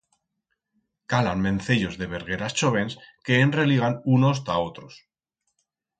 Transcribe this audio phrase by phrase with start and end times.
[1.11, 2.91] Calan vencellos de vergueras chóvens
[3.25, 4.93] que enreligan unos ta otros.